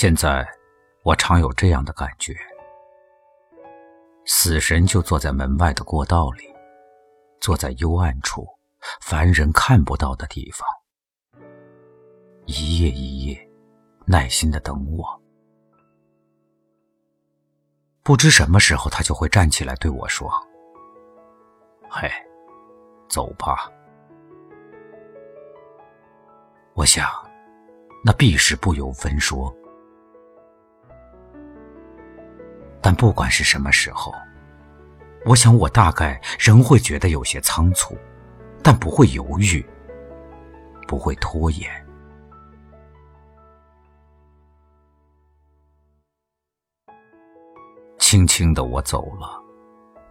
[0.00, 0.48] 现在，
[1.02, 2.34] 我常有这样的感觉：
[4.24, 6.44] 死神就坐在门外的过道里，
[7.38, 8.48] 坐在幽暗处，
[9.02, 10.66] 凡人看不到的地方，
[12.46, 13.50] 一夜一夜，
[14.06, 15.22] 耐心的等我。
[18.02, 20.32] 不知什么时候，他就会站起来对我说
[21.92, 22.10] ：“嘿，
[23.06, 23.70] 走吧。”
[26.72, 27.06] 我想，
[28.02, 29.54] 那必是不由分说。
[32.80, 34.12] 但不管是什么时候，
[35.24, 37.96] 我想我大概仍会觉得有些仓促，
[38.62, 39.64] 但不会犹豫，
[40.88, 41.70] 不会拖延。
[47.98, 49.40] 轻轻的我走了，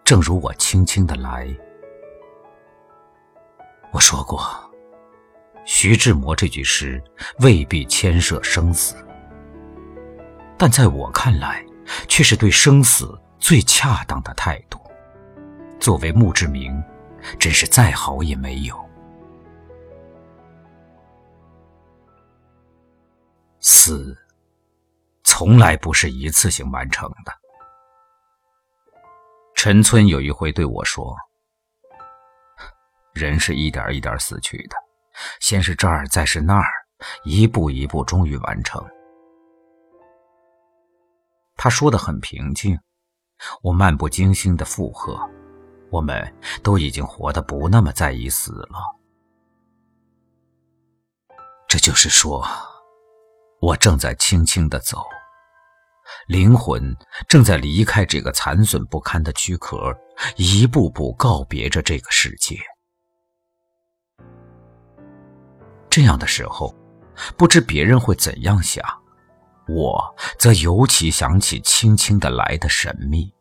[0.06, 1.48] 正如我轻轻的来。
[3.92, 4.42] 我说过。
[5.66, 7.00] 徐志摩这句诗
[7.42, 8.96] 未必牵涉生死，
[10.58, 11.64] 但在我看来，
[12.08, 14.80] 却是对生死最恰当的态度。
[15.80, 16.84] 作为墓志铭，
[17.40, 18.78] 真是再好也没有。
[23.60, 24.18] 死，
[25.24, 27.34] 从来不是一次性完成的。
[29.56, 31.16] 陈村有一回对我说
[33.14, 34.76] ：“人是一点一点死去的。”
[35.42, 36.70] 先是这儿，再是那儿，
[37.26, 38.82] 一步一步，终于完成。
[41.62, 42.80] 他说的很平静，
[43.62, 45.20] 我漫不经心的附和
[45.92, 48.80] ：“我们都已经活得不那么在意死了。”
[51.68, 52.48] 这就是说，
[53.60, 55.04] 我正在轻轻的走，
[56.28, 56.96] 灵魂
[57.28, 59.94] 正在离开这个残损不堪的躯壳，
[60.38, 62.58] 一步步告别着这个世界。
[65.90, 66.74] 这样的时候，
[67.36, 68.82] 不知别人会怎样想，
[69.70, 73.32] 我则尤其想起轻轻的来的神秘。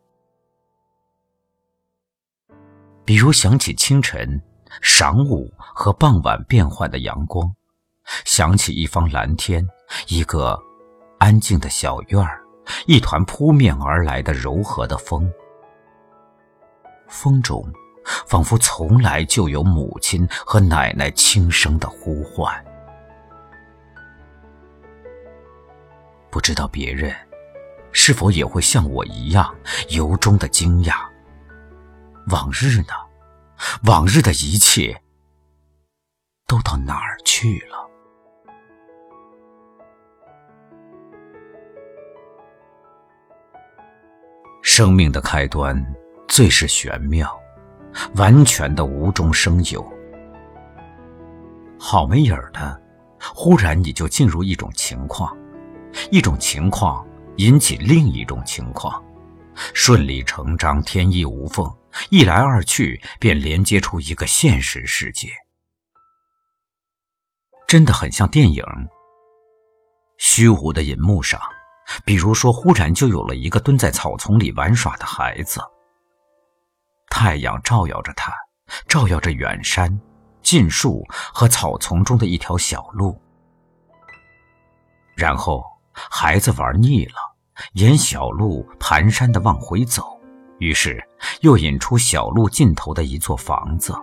[3.05, 4.41] 比如想起清晨、
[4.83, 7.53] 晌午和傍晚变换的阳光，
[8.25, 9.67] 想起一方蓝天，
[10.07, 10.59] 一个
[11.17, 12.43] 安静的小院儿，
[12.85, 15.31] 一团扑面而来的柔和的风，
[17.07, 17.63] 风中。
[18.25, 22.65] 仿佛从来就有母亲和奶奶轻声的呼唤。
[26.29, 27.15] 不知道别人
[27.91, 29.53] 是否也会像我一样
[29.89, 30.93] 由衷的惊讶。
[32.27, 32.93] 往日呢？
[33.85, 35.01] 往日的一切
[36.47, 37.89] 都到哪儿去了？
[44.61, 45.83] 生命的开端
[46.27, 47.37] 最是玄妙。
[48.17, 49.83] 完全的无中生有，
[51.79, 52.79] 好没影儿的，
[53.19, 55.35] 忽然你就进入一种情况，
[56.11, 57.05] 一种情况
[57.37, 59.03] 引起另一种情况，
[59.73, 61.69] 顺理成章，天衣无缝，
[62.09, 65.29] 一来二去便连接出一个现实世界，
[67.67, 68.63] 真的很像电影。
[70.17, 71.39] 虚无的银幕上，
[72.03, 75.61] 比如说，忽然就有了一个蹲在草丛里玩耍的孩子。
[77.09, 78.33] 太阳照耀着他，
[78.87, 79.99] 照耀着远山、
[80.43, 83.19] 近树和草丛中的一条小路。
[85.15, 85.63] 然后
[86.09, 87.15] 孩子玩腻了，
[87.73, 90.03] 沿小路蹒跚地往回走，
[90.59, 91.03] 于是
[91.41, 93.93] 又引出小路尽头的一座房子，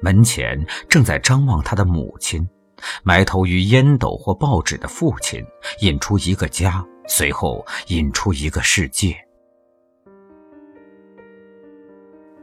[0.00, 2.48] 门前正在张望他的母亲，
[3.02, 5.44] 埋头于烟斗或报纸的父亲，
[5.80, 9.16] 引出一个家，随后引出一个世界。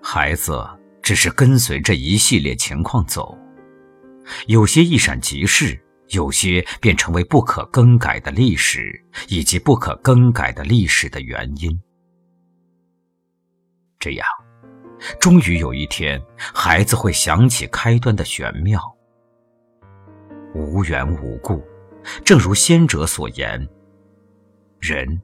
[0.02, 0.66] 孩子
[1.02, 3.38] 只是跟随这一系列情况走，
[4.48, 11.80] 有些一闪即逝，有些便成为不可更改的历史，以及不可更改的历史的原因。
[14.00, 14.26] 这样，
[15.20, 18.82] 终于有一天，孩子会想起开端的玄妙。
[20.56, 21.64] 无缘无故，
[22.26, 23.68] 正如先哲所言，
[24.80, 25.22] 人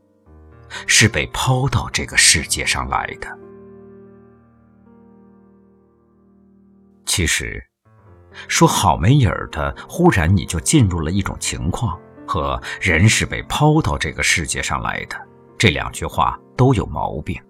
[0.86, 3.28] 是被抛到这个世界上来的。
[7.06, 7.64] 其实，
[8.48, 15.16] 说好没影儿的，忽然你就进入了一种情况，和人是被抛到这个世界上来的
[15.58, 17.42] 这两句话都有毛病。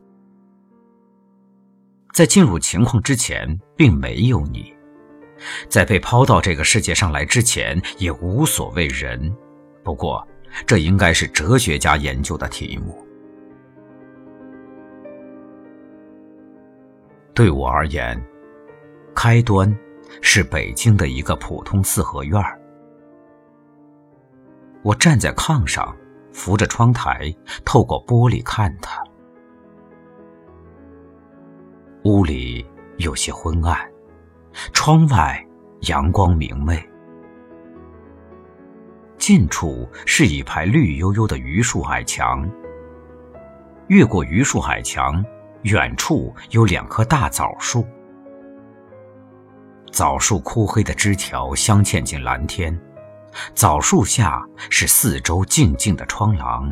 [2.13, 4.73] 在进入情况之前，并没有你；
[5.67, 9.35] 在被抛到这个世界上来之前，也无所谓人。
[9.83, 10.25] 不过，
[10.65, 13.05] 这应该是哲学家研究的题目。
[17.33, 18.21] 对我而言。
[19.15, 19.73] 开端
[20.21, 22.41] 是北京的一个普通四合院
[24.81, 25.95] 我站在炕上，
[26.31, 27.33] 扶着窗台，
[27.63, 29.03] 透过玻璃看他。
[32.03, 32.63] 屋里
[32.97, 33.77] 有些昏暗，
[34.73, 35.43] 窗外
[35.87, 36.79] 阳光明媚。
[39.17, 42.47] 近处是一排绿油油的榆树矮墙。
[43.87, 45.25] 越过榆树矮墙，
[45.63, 47.83] 远处有两棵大枣树。
[49.95, 52.77] 枣树枯黑的枝条镶嵌进蓝天，
[53.53, 56.69] 枣树下是四周静静的窗廊。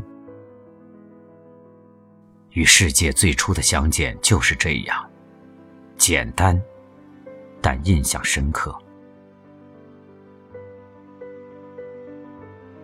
[2.49, 5.09] 与世界最初的相见就是这样，
[5.97, 6.61] 简单，
[7.61, 8.77] 但印象深刻。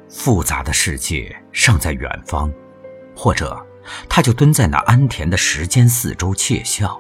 [0.07, 2.50] 复杂的世界尚在远方，
[3.13, 3.62] 或者，
[4.07, 6.97] 他就蹲在那安恬的时间四周窃笑。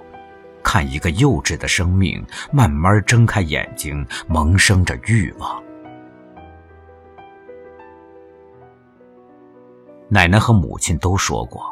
[0.63, 5.63] 看一个幼稚的生命慢慢睁开眼睛，萌生着欲望。
[10.07, 11.63] 奶奶和母亲都说过：“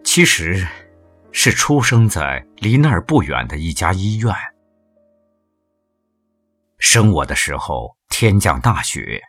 [0.04, 0.66] 其实，
[1.32, 4.34] 是出生在离那儿不远的一家医院。
[6.78, 9.22] 生我的时候，天降大雪。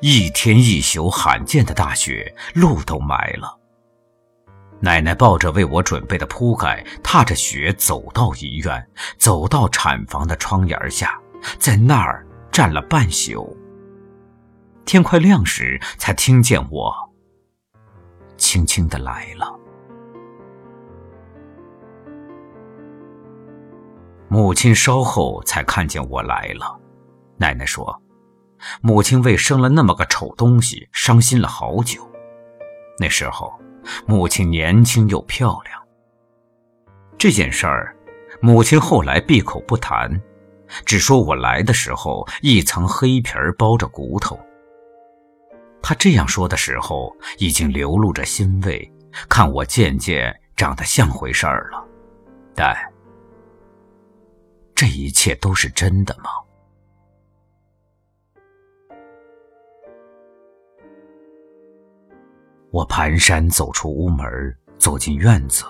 [0.00, 3.58] 一天一宿罕见的大雪，路都埋了。
[4.80, 8.86] 奶奶抱着为我准备的铺盖，踏着雪走到医院，
[9.16, 11.18] 走到产房的窗沿下，
[11.58, 13.56] 在那儿站了半宿。
[14.84, 16.92] 天快亮时，才听见我
[18.36, 19.58] 轻轻的来了。
[24.28, 26.78] 母亲稍后才看见我来了，
[27.38, 28.03] 奶奶说。
[28.80, 32.08] 母亲为生了那么个丑东西伤心了好久。
[32.98, 33.52] 那时候，
[34.06, 35.80] 母亲年轻又漂亮。
[37.18, 37.96] 这件事儿，
[38.40, 40.20] 母亲后来闭口不谈，
[40.84, 44.38] 只说我来的时候一层黑皮儿包着骨头。
[45.82, 48.90] 她这样说的时候，已经流露着欣慰，
[49.28, 51.84] 看我渐渐长得像回事儿了。
[52.54, 52.74] 但，
[54.74, 56.30] 这一切都是真的吗？
[62.74, 64.26] 我蹒跚走出屋门，
[64.80, 65.64] 走进院子，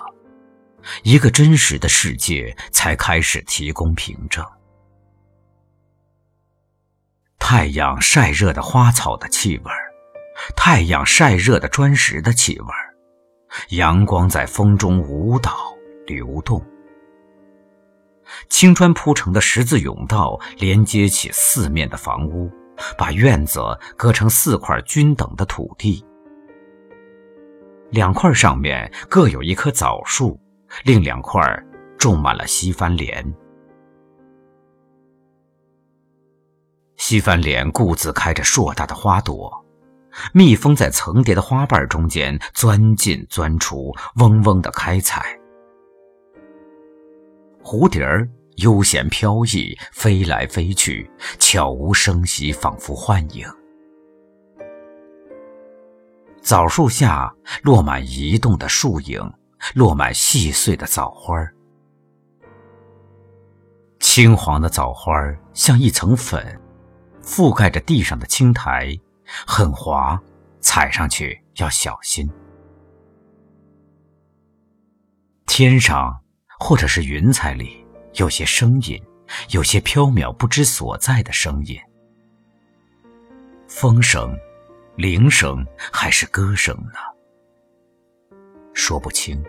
[1.03, 4.43] 一个真实的世界才开始提供凭证。
[7.37, 9.71] 太阳晒热的花草的气味
[10.55, 12.67] 太阳晒热的砖石的气味
[13.77, 15.51] 阳光在风中舞蹈
[16.07, 16.59] 流动。
[18.49, 22.51] 青砖铺成的十字甬道连接起四面的房屋，
[22.97, 23.61] 把院子
[23.95, 26.03] 隔成四块均等的土地。
[27.91, 30.39] 两块上面各有一棵枣树，
[30.83, 31.41] 另两块
[31.97, 33.33] 种满了西番莲。
[36.97, 39.51] 西番莲固自开着硕大的花朵，
[40.33, 45.37] 蜜蜂在层叠的花瓣中间钻进钻出，嗡嗡的开采。
[47.63, 48.27] 蝴蝶儿
[48.57, 51.09] 悠闲飘逸，飞来飞去，
[51.39, 53.47] 悄无声息，仿佛幻影。
[56.45, 57.33] 枣树下
[57.63, 59.33] 落满移动的树影，
[59.73, 61.35] 落满细碎的枣花
[63.99, 65.11] 青黄的枣花
[65.55, 66.61] 像一层粉，
[67.23, 68.95] 覆盖着地上的青苔，
[69.47, 70.21] 很滑，
[70.59, 72.29] 踩上去要小心。
[75.47, 76.15] 天上
[76.59, 77.83] 或者是云彩里
[78.13, 79.01] 有些声音，
[79.49, 81.75] 有些飘渺不知所在的声音，
[83.67, 84.31] 风声。
[84.95, 86.99] 铃声还是歌声呢？
[88.73, 89.43] 说不清。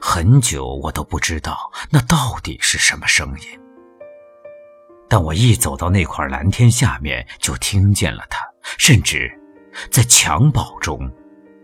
[0.00, 3.60] 很久我都不知道那到底是什么声音。
[5.08, 8.40] 但我一走到那块蓝天下面，就听见了它，
[8.78, 9.30] 甚至
[9.90, 11.10] 在襁褓中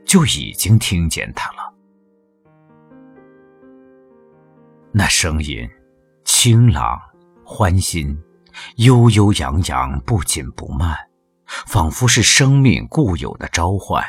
[0.04, 1.74] 就已经听见它了。
[4.92, 5.68] 那声音
[6.24, 7.00] 清朗、
[7.44, 8.16] 欢欣、
[8.76, 10.96] 悠悠扬扬，不紧不慢。
[11.66, 14.04] 仿佛是生命固有的召唤，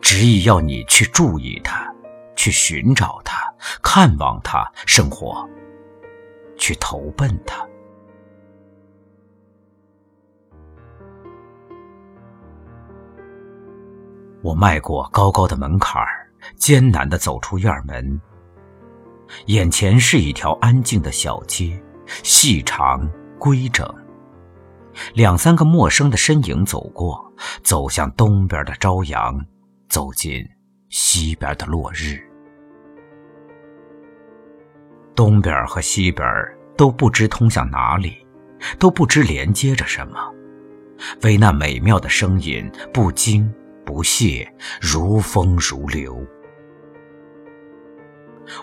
[0.00, 1.92] 执意要你去注意它，
[2.36, 5.48] 去寻找它，看望它，生活，
[6.56, 7.66] 去投奔它。
[14.42, 16.04] 我迈过高高的门槛，
[16.56, 18.20] 艰难地走出院门。
[19.46, 21.82] 眼前是一条安静的小街，
[22.22, 24.03] 细长规整。
[25.14, 27.32] 两三个陌生的身影走过，
[27.62, 29.38] 走向东边的朝阳，
[29.88, 30.44] 走进
[30.88, 32.20] 西边的落日。
[35.14, 36.26] 东边和西边
[36.76, 38.26] 都不知通向哪里，
[38.78, 40.18] 都不知连接着什么，
[41.22, 43.52] 唯那美妙的声音不惊
[43.84, 46.16] 不谢，如风如流。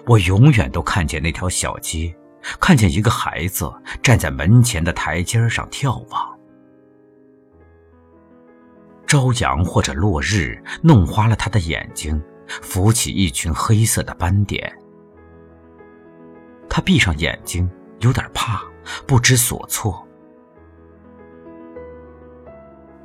[0.06, 2.14] 我永远都看见那条小街，
[2.60, 3.72] 看见一个孩子
[4.02, 6.40] 站在门前的台阶上眺望。
[9.08, 14.74] 朝阳或者落日弄花了他的眼睛，浮起一群黑色的斑点。
[16.70, 17.70] 他闭上眼睛，
[18.00, 18.62] 有点怕，
[19.06, 20.08] 不知所措。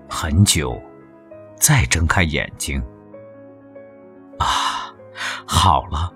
[0.09, 0.81] 很久，
[1.57, 2.81] 再睁开眼睛，
[4.39, 4.95] 啊，
[5.45, 6.13] 好了。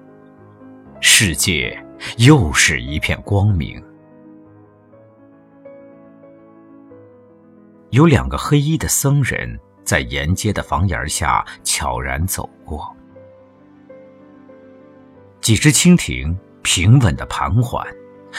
[1.00, 1.76] 世界
[2.18, 3.82] 又是一片光明。
[7.90, 12.94] 有两个黑衣的僧人在沿街的房檐下悄然走过，
[15.40, 17.84] 几只蜻蜓平稳的盘桓，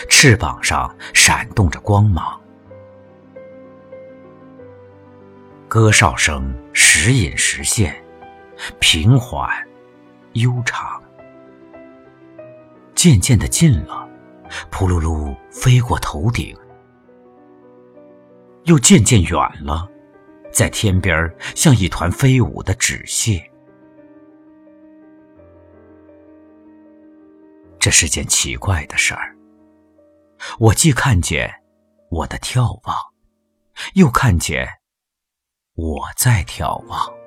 [0.08, 2.40] 翅膀上闪动着光芒。
[5.68, 7.96] 歌哨声时隐时现，
[8.80, 9.50] 平缓
[10.34, 11.00] 悠长。
[13.01, 14.08] 渐渐的近了，
[14.70, 16.55] 扑噜噜飞过头顶，
[18.65, 19.34] 又渐渐远
[19.65, 19.89] 了，
[20.53, 23.43] 在天边像一团飞舞的纸屑。
[27.79, 29.36] 这是件奇怪的事儿。
[30.60, 31.51] 我既看见
[32.12, 32.96] 我的眺望，
[33.96, 34.67] 又看见
[35.74, 37.21] 我在眺望。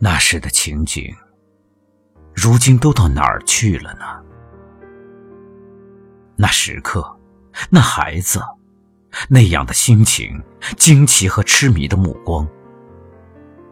[0.00, 1.12] 那时的情景，
[2.32, 4.04] 如今都到哪儿去了呢？
[6.36, 7.18] 那时刻，
[7.68, 8.40] 那孩子，
[9.28, 10.40] 那样的心情，
[10.76, 12.46] 惊奇和痴迷的目光，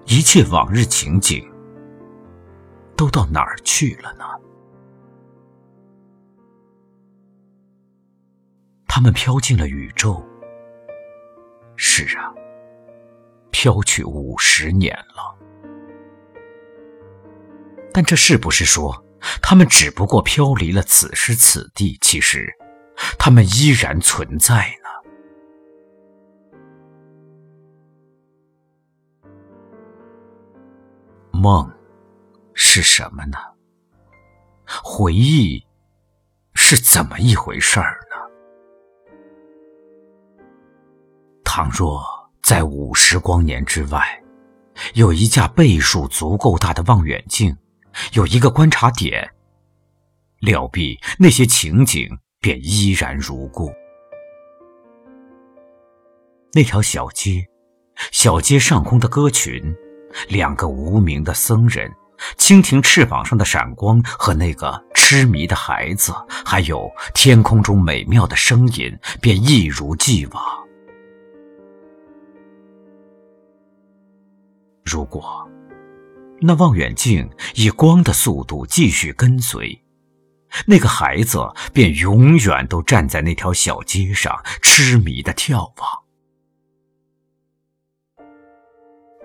[0.06, 1.48] 一切往日情景，
[2.96, 4.24] 都到哪儿去了呢？
[8.88, 10.26] 他们飘进了宇宙。
[11.76, 12.34] 是啊，
[13.52, 15.36] 飘去五十年了。
[17.96, 19.06] 但这是不是说，
[19.40, 21.96] 他们只不过飘离了此时此地？
[22.02, 22.46] 其实，
[23.18, 24.90] 他们依然存在呢。
[31.32, 31.72] 梦
[32.52, 33.38] 是什么呢？
[34.66, 35.64] 回忆
[36.52, 38.16] 是怎么一回事儿呢？
[41.42, 42.04] 倘若
[42.42, 44.22] 在五十光年之外，
[44.92, 47.56] 有一架倍数足够大的望远镜。
[48.12, 49.30] 有一个观察点，
[50.40, 52.08] 料必那些情景
[52.40, 53.72] 便依然如故。
[56.52, 57.46] 那条小街，
[58.12, 59.74] 小街上空的歌群，
[60.28, 61.92] 两个无名的僧人，
[62.38, 66.12] 蜻蜓翅膀上的闪光和那个痴迷的孩子，
[66.44, 70.42] 还有天空中美妙的声音，便一如既往。
[74.84, 75.46] 如果。
[76.40, 79.82] 那望远镜以光的速度继续跟随，
[80.66, 81.38] 那个孩子
[81.72, 86.04] 便永远都站在那条小街上，痴迷的眺望。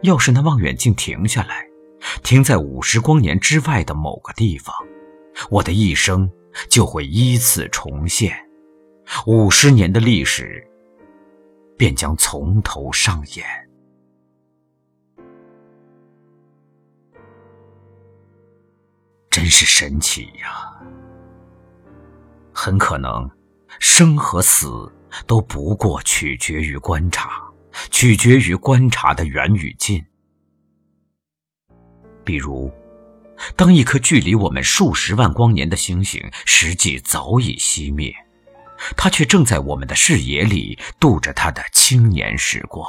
[0.04, 1.68] 要是那望远镜停下来，
[2.24, 4.74] 停在五十光年之外的某个地方，
[5.50, 6.30] 我的一生
[6.70, 8.36] 就会依次重现，
[9.28, 10.66] 五十年的历史
[11.78, 13.61] 便将从头上演。
[19.52, 20.72] 是神奇呀！
[22.54, 23.30] 很可能，
[23.80, 24.92] 生和死
[25.28, 27.42] 都不过取决于观察，
[27.92, 30.04] 取决于观察的远与近。
[32.24, 32.72] 比如，
[33.56, 38.14] 当一颗距离我们数十万光年的星星实际早已熄灭，
[38.96, 42.88] 它却正在我们的视野里度着它的青年时光。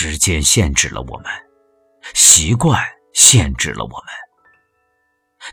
[0.00, 1.26] 时间限制了我们，
[2.14, 2.80] 习惯
[3.14, 4.06] 限制了我们。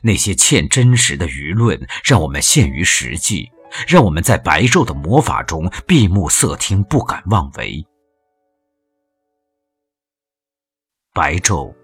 [0.04, 3.52] 那些欠真实的舆论，让我们陷于实际，
[3.88, 7.84] 让我们在白昼的魔法中闭目塞听，不敢妄为。
[11.12, 11.76] 白昼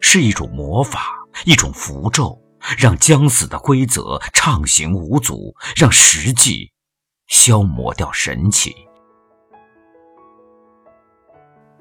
[0.00, 2.40] 是一种魔法，一种符咒，
[2.78, 6.72] 让将死的规则畅行无阻，让实际
[7.26, 8.83] 消磨掉神奇。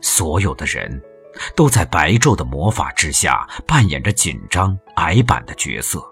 [0.03, 1.01] 所有的人，
[1.55, 6.03] 都在白昼的魔法之下扮演着紧张、矮板的角色，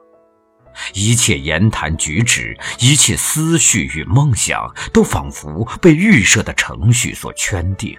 [0.94, 7.96] 一切言谈举止、一切思绪与梦想，都仿佛被预设的程序所圈定。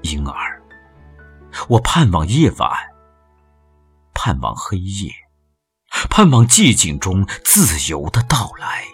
[0.00, 0.62] 因而，
[1.68, 2.70] 我盼望夜晚，
[4.14, 5.12] 盼望黑夜，
[6.08, 8.84] 盼望寂静中自由的到来，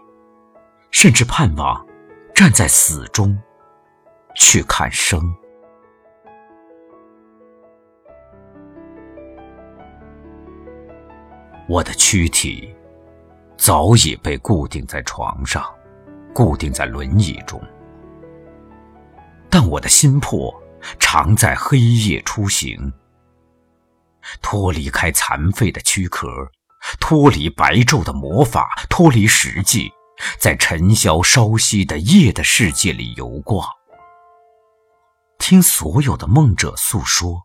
[0.91, 1.87] 甚至盼望
[2.35, 3.39] 站在死中
[4.35, 5.21] 去看生。
[11.67, 12.75] 我的躯体
[13.57, 15.65] 早已被固定在床上，
[16.35, 17.59] 固定在轮椅中，
[19.49, 20.55] 但我的心魄
[20.99, 22.93] 常在黑夜出行，
[24.43, 26.29] 脱离开残废的躯壳，
[27.01, 29.91] 脱离白昼的魔法，脱离实际，
[30.39, 33.67] 在尘嚣稍息的夜的世界里游逛，
[35.39, 37.43] 听所有的梦者诉说。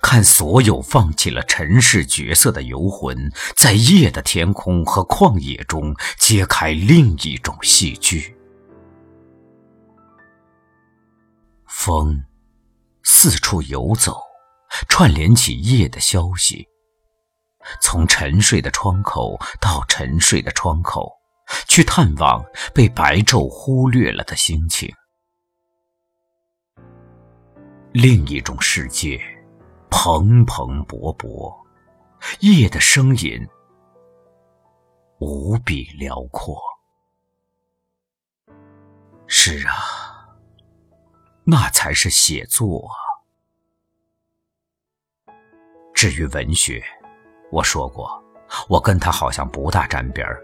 [0.00, 8.36] 看所有放弃了尘世角色的游魂，在夜的天空和旷野中揭开另一种戏剧。
[11.66, 12.22] 风
[13.02, 14.16] 四处游走，
[14.88, 16.68] 串联起夜的消息，
[17.80, 21.10] 从沉睡的窗口到沉睡的窗口，
[21.66, 24.94] 去探望被白昼忽略了的心情。
[27.92, 29.20] 另一种世界。
[29.94, 31.54] 蓬蓬勃勃，
[32.40, 33.46] 夜的声音
[35.18, 36.56] 无比辽阔。
[39.26, 40.34] 是啊，
[41.44, 42.96] 那才是写作啊。
[45.92, 46.82] 至于文学，
[47.50, 48.24] 我说过，
[48.66, 50.42] 我跟他好像不大沾边儿。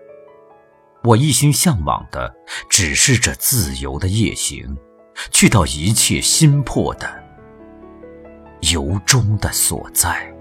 [1.05, 2.37] 我一心向往的
[2.69, 4.77] 只是这自由的夜行，
[5.31, 7.28] 去到一切心魄的。
[8.73, 10.38] 由衷的所在。